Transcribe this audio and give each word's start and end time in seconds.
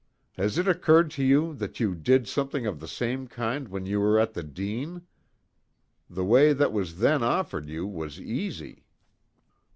Has 0.35 0.57
it 0.57 0.67
occurred 0.67 1.11
to 1.11 1.23
you 1.23 1.53
that 1.53 1.79
you 1.79 1.93
did 1.93 2.27
something 2.27 2.65
of 2.65 2.79
the 2.79 2.87
same 2.87 3.27
kind 3.27 3.67
when 3.67 3.85
you 3.85 3.99
were 3.99 4.19
at 4.19 4.33
the 4.33 4.41
Dene? 4.41 5.03
The 6.09 6.25
way 6.25 6.53
that 6.53 6.73
was 6.73 6.97
then 6.97 7.21
offered 7.21 7.69
you 7.69 7.85
was 7.85 8.19
easy." 8.19 8.87